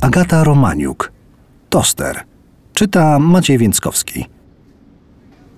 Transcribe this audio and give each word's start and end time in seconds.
Agata 0.00 0.44
Romaniuk, 0.44 1.12
Toster, 1.68 2.24
czyta 2.74 3.18
Maciej 3.18 3.58
Więckowski. 3.58 4.26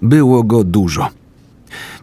Było 0.02 0.42
go 0.42 0.64
dużo. 0.64 1.08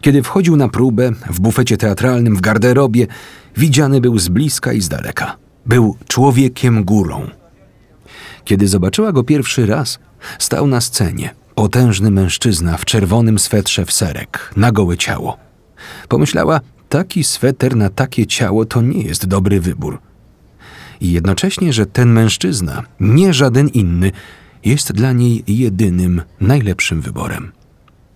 Kiedy 0.00 0.22
wchodził 0.22 0.56
na 0.56 0.68
próbę 0.68 1.12
w 1.30 1.40
bufecie 1.40 1.76
teatralnym 1.76 2.36
w 2.36 2.40
garderobie, 2.40 3.06
widziany 3.56 4.00
był 4.00 4.18
z 4.18 4.28
bliska 4.28 4.72
i 4.72 4.80
z 4.80 4.88
daleka. 4.88 5.36
Był 5.66 5.96
człowiekiem 6.08 6.84
górą. 6.84 7.26
Kiedy 8.44 8.68
zobaczyła 8.68 9.12
go 9.12 9.24
pierwszy 9.24 9.66
raz, 9.66 9.98
stał 10.38 10.66
na 10.66 10.80
scenie, 10.80 11.34
potężny 11.54 12.10
mężczyzna 12.10 12.76
w 12.76 12.84
czerwonym 12.84 13.38
swetrze 13.38 13.84
w 13.84 13.92
serek, 13.92 14.52
na 14.56 14.72
gołe 14.72 14.96
ciało. 14.96 15.36
Pomyślała, 16.08 16.60
taki 16.88 17.24
sweter 17.24 17.76
na 17.76 17.90
takie 17.90 18.26
ciało 18.26 18.64
to 18.64 18.82
nie 18.82 19.02
jest 19.02 19.26
dobry 19.26 19.60
wybór. 19.60 19.98
I 21.00 21.12
jednocześnie, 21.12 21.72
że 21.72 21.86
ten 21.86 22.12
mężczyzna, 22.12 22.82
nie 23.00 23.34
żaden 23.34 23.68
inny, 23.68 24.12
jest 24.64 24.92
dla 24.92 25.12
niej 25.12 25.44
jedynym, 25.46 26.22
najlepszym 26.40 27.00
wyborem. 27.00 27.52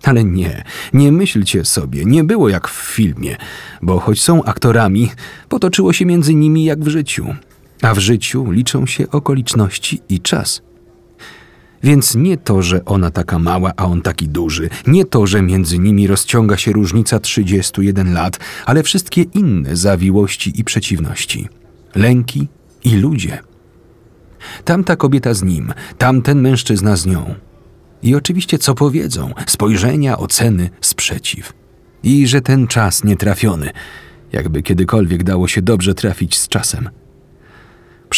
Ale 0.04 0.24
nie, 0.24 0.64
nie 0.92 1.12
myślcie 1.12 1.64
sobie, 1.64 2.04
nie 2.04 2.24
było 2.24 2.48
jak 2.48 2.68
w 2.68 2.94
filmie, 2.94 3.36
bo 3.82 4.00
choć 4.00 4.22
są 4.22 4.44
aktorami, 4.44 5.10
potoczyło 5.48 5.92
się 5.92 6.06
między 6.06 6.34
nimi 6.34 6.64
jak 6.64 6.84
w 6.84 6.88
życiu. 6.88 7.34
A 7.82 7.94
w 7.94 7.98
życiu 7.98 8.50
liczą 8.50 8.86
się 8.86 9.10
okoliczności 9.10 10.00
i 10.08 10.20
czas. 10.20 10.62
Więc 11.82 12.14
nie 12.14 12.36
to, 12.36 12.62
że 12.62 12.84
ona 12.84 13.10
taka 13.10 13.38
mała, 13.38 13.72
a 13.76 13.84
on 13.84 14.02
taki 14.02 14.28
duży, 14.28 14.68
nie 14.86 15.04
to, 15.04 15.26
że 15.26 15.42
między 15.42 15.78
nimi 15.78 16.06
rozciąga 16.06 16.56
się 16.56 16.72
różnica 16.72 17.18
31 17.18 18.14
lat, 18.14 18.38
ale 18.66 18.82
wszystkie 18.82 19.22
inne 19.22 19.76
zawiłości 19.76 20.60
i 20.60 20.64
przeciwności. 20.64 21.48
Lęki 21.94 22.48
i 22.84 22.96
ludzie. 22.96 23.38
Tamta 24.64 24.96
kobieta 24.96 25.34
z 25.34 25.42
nim, 25.42 25.72
tamten 25.98 26.40
mężczyzna 26.40 26.96
z 26.96 27.06
nią. 27.06 27.34
I 28.02 28.14
oczywiście 28.14 28.58
co 28.58 28.74
powiedzą, 28.74 29.34
spojrzenia, 29.46 30.18
oceny, 30.18 30.70
sprzeciw. 30.80 31.52
I 32.02 32.26
że 32.26 32.40
ten 32.40 32.66
czas 32.66 33.04
nietrafiony, 33.04 33.70
jakby 34.32 34.62
kiedykolwiek 34.62 35.22
dało 35.22 35.48
się 35.48 35.62
dobrze 35.62 35.94
trafić 35.94 36.38
z 36.38 36.48
czasem. 36.48 36.88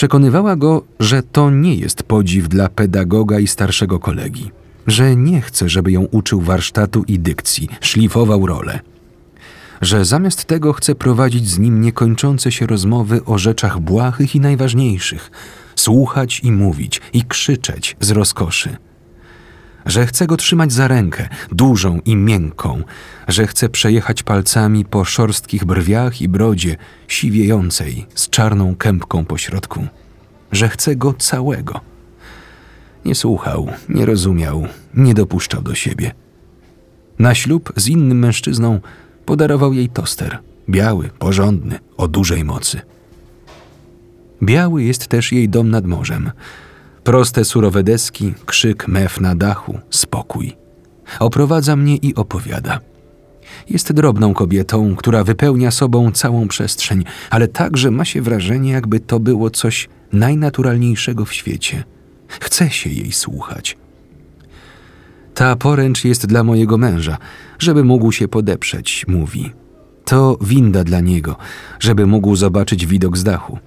Przekonywała 0.05 0.57
go, 0.57 0.83
że 1.01 1.23
to 1.23 1.51
nie 1.51 1.75
jest 1.75 2.03
podziw 2.03 2.49
dla 2.49 2.69
pedagoga 2.69 3.39
i 3.39 3.47
starszego 3.47 3.99
kolegi, 3.99 4.51
że 4.87 5.17
nie 5.17 5.41
chce, 5.41 5.69
żeby 5.69 5.93
ją 5.93 6.03
uczył 6.03 6.41
warsztatu 6.41 7.05
i 7.09 7.19
dykcji, 7.19 7.69
szlifował 7.81 8.47
rolę. 8.47 8.81
Że 9.81 10.05
zamiast 10.05 10.45
tego 10.45 10.73
chce 10.73 10.95
prowadzić 10.95 11.49
z 11.49 11.59
nim 11.59 11.81
niekończące 11.81 12.53
się 12.53 12.67
rozmowy 12.67 13.25
o 13.25 13.39
rzeczach 13.39 13.81
błahych 13.81 14.35
i 14.35 14.41
najważniejszych, 14.41 15.31
słuchać 15.77 16.41
i 16.41 16.53
mówić 16.53 17.01
i 17.13 17.23
krzyczeć 17.23 17.97
z 18.01 18.11
rozkoszy 18.11 18.77
że 19.87 20.07
chce 20.07 20.27
go 20.27 20.37
trzymać 20.37 20.73
za 20.73 20.89
rękę, 20.89 21.29
dużą 21.53 22.01
i 22.05 22.17
miękką, 22.17 22.83
że 23.29 23.47
chce 23.47 23.69
przejechać 23.69 24.23
palcami 24.23 24.85
po 24.85 25.05
szorstkich 25.05 25.65
brwiach 25.65 26.21
i 26.21 26.29
brodzie, 26.29 26.77
siwiejącej, 27.09 28.07
z 28.15 28.31
czarną 28.31 28.77
kępką 28.77 29.25
po 29.25 29.39
środku, 29.39 29.87
że 30.53 30.69
chce 30.69 30.97
go 30.97 31.15
całego. 31.15 31.81
Nie 33.05 33.15
słuchał, 33.15 33.69
nie 33.89 34.07
rozumiał, 34.07 34.67
nie 34.95 35.15
dopuszczał 35.15 35.63
do 35.63 35.75
siebie. 35.75 36.13
Na 37.19 37.35
ślub 37.35 37.73
z 37.77 37.89
innym 37.89 38.19
mężczyzną 38.19 38.81
podarował 39.27 39.73
jej 39.73 39.89
toster, 39.89 40.39
biały, 40.71 41.11
porządny, 41.19 41.79
o 41.97 42.09
dużej 42.09 42.45
mocy. 42.45 42.81
Biały 44.43 44.83
jest 44.83 45.07
też 45.07 45.33
jej 45.33 45.49
dom 45.49 45.71
nad 45.71 45.87
morzem, 45.87 46.31
Proste 47.05 47.45
surowe 47.45 47.83
deski, 47.83 48.35
krzyk 48.47 48.89
mew 48.89 49.21
na 49.21 49.35
dachu, 49.35 49.79
spokój. 49.91 50.57
Oprowadza 51.21 51.77
mnie 51.77 51.97
i 51.97 52.15
opowiada. 52.15 52.81
Jest 53.71 53.93
drobną 53.93 54.35
kobietą, 54.35 54.97
która 54.97 55.25
wypełnia 55.25 55.71
sobą 55.71 56.13
całą 56.13 56.49
przestrzeń, 56.49 57.05
ale 57.31 57.49
także 57.49 57.91
ma 57.91 58.05
się 58.05 58.23
wrażenie, 58.23 58.73
jakby 58.73 59.01
to 59.01 59.21
było 59.21 59.51
coś 59.51 59.89
najnaturalniejszego 60.13 61.25
w 61.25 61.33
świecie. 61.33 61.85
Chce 62.29 62.71
się 62.71 62.91
jej 62.91 63.13
słuchać. 63.13 63.77
Ta 65.35 65.57
poręcz 65.57 66.05
jest 66.05 66.27
dla 66.27 66.45
mojego 66.45 66.79
męża, 66.79 67.19
żeby 67.59 67.85
mógł 67.85 68.13
się 68.13 68.29
podeprzeć, 68.29 69.05
mówi. 69.09 69.53
To 70.05 70.39
winda 70.41 70.85
dla 70.85 71.01
niego, 71.01 71.37
żeby 71.81 72.07
mógł 72.07 72.37
zobaczyć 72.37 72.87
widok 72.87 73.17
z 73.19 73.25
dachu. 73.25 73.59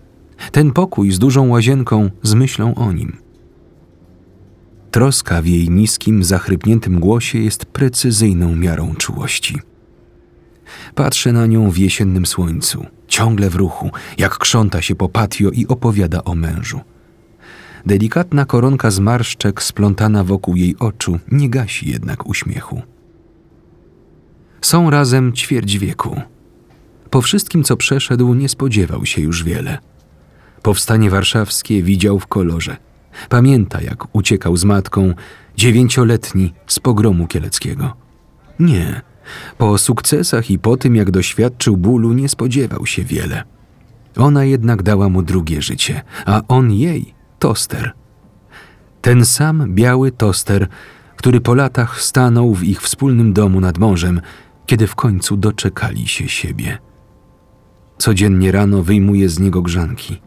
Ten 0.51 0.71
pokój 0.71 1.11
z 1.11 1.19
dużą 1.19 1.47
łazienką 1.47 2.09
z 2.23 2.33
myślą 2.33 2.75
o 2.75 2.91
nim. 2.91 3.26
Troska 4.91 5.41
w 5.41 5.45
jej 5.45 5.69
niskim, 5.69 6.23
zachrypniętym 6.23 6.99
głosie 6.99 7.39
jest 7.39 7.65
precyzyjną 7.65 8.55
miarą 8.55 8.95
czułości. 8.95 9.57
Patrzę 10.95 11.31
na 11.31 11.45
nią 11.45 11.71
w 11.71 11.77
jesiennym 11.77 12.25
słońcu, 12.25 12.85
ciągle 13.07 13.49
w 13.49 13.55
ruchu, 13.55 13.91
jak 14.17 14.37
krząta 14.37 14.81
się 14.81 14.95
po 14.95 15.09
patio 15.09 15.49
i 15.49 15.67
opowiada 15.67 16.23
o 16.23 16.35
mężu. 16.35 16.79
Delikatna 17.85 18.45
koronka 18.45 18.91
zmarszczek 18.91 19.63
splątana 19.63 20.23
wokół 20.23 20.55
jej 20.55 20.75
oczu 20.79 21.19
nie 21.31 21.49
gasi 21.49 21.89
jednak 21.89 22.29
uśmiechu. 22.29 22.81
Są 24.61 24.89
razem 24.89 25.33
ćwierć 25.33 25.77
wieku. 25.77 26.21
Po 27.09 27.21
wszystkim, 27.21 27.63
co 27.63 27.77
przeszedł, 27.77 28.33
nie 28.33 28.49
spodziewał 28.49 29.05
się 29.05 29.21
już 29.21 29.43
wiele. 29.43 29.77
Powstanie 30.61 31.09
warszawskie 31.09 31.83
widział 31.83 32.19
w 32.19 32.27
kolorze– 32.27 32.77
Pamięta, 33.29 33.81
jak 33.81 34.15
uciekał 34.15 34.57
z 34.57 34.63
matką, 34.63 35.13
dziewięcioletni, 35.57 36.53
z 36.67 36.79
pogromu 36.79 37.27
kieleckiego. 37.27 37.93
Nie, 38.59 39.01
po 39.57 39.77
sukcesach 39.77 40.51
i 40.51 40.59
po 40.59 40.77
tym, 40.77 40.95
jak 40.95 41.11
doświadczył 41.11 41.77
bólu, 41.77 42.13
nie 42.13 42.29
spodziewał 42.29 42.85
się 42.85 43.03
wiele. 43.03 43.43
Ona 44.17 44.45
jednak 44.45 44.83
dała 44.83 45.09
mu 45.09 45.21
drugie 45.21 45.61
życie, 45.61 46.01
a 46.25 46.41
on 46.47 46.71
jej 46.71 47.13
toster. 47.39 47.93
Ten 49.01 49.25
sam 49.25 49.73
biały 49.73 50.11
toster, 50.11 50.67
który 51.15 51.41
po 51.41 51.55
latach 51.55 52.01
stanął 52.01 52.53
w 52.53 52.63
ich 52.63 52.81
wspólnym 52.81 53.33
domu 53.33 53.59
nad 53.59 53.77
morzem, 53.77 54.21
kiedy 54.65 54.87
w 54.87 54.95
końcu 54.95 55.37
doczekali 55.37 56.07
się 56.07 56.27
siebie. 56.29 56.77
Codziennie 57.97 58.51
rano 58.51 58.83
wyjmuje 58.83 59.29
z 59.29 59.39
niego 59.39 59.61
grzanki. 59.61 60.21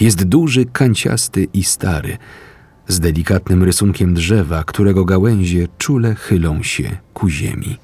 Jest 0.00 0.24
duży, 0.24 0.64
kanciasty 0.64 1.46
i 1.52 1.64
stary, 1.64 2.16
z 2.88 3.00
delikatnym 3.00 3.62
rysunkiem 3.62 4.14
drzewa, 4.14 4.64
którego 4.64 5.04
gałęzie 5.04 5.68
czule 5.78 6.14
chylą 6.14 6.62
się 6.62 6.96
ku 7.14 7.28
ziemi. 7.28 7.76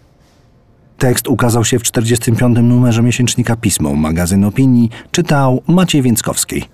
Tekst 0.99 1.29
ukazał 1.29 1.65
się 1.65 1.79
w 1.79 1.83
45. 1.83 2.57
numerze 2.63 3.03
miesięcznika 3.03 3.57
Pismo, 3.57 3.95
magazyn 3.95 4.45
opinii, 4.45 4.91
czytał 5.11 5.63
Maciej 5.69 6.03
Więckowski. 6.03 6.65